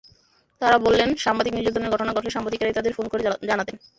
তাঁরা 0.61 0.77
বলেছেন, 0.77 1.09
সাংবাদিক 1.17 1.53
নির্যাতনের 1.55 1.93
ঘটনা 1.93 2.11
ঘটলে 2.13 2.35
সাংবাদিকেরাই 2.35 2.75
তাঁদের 2.77 2.95
ফোন 2.97 3.05
করে 3.09 3.21
জানাতেন। 3.49 3.75